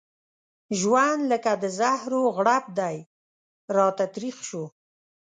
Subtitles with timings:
[0.79, 2.99] ژوند لکه د زهرو غړپ داسې
[3.77, 4.63] راته تريخ شو.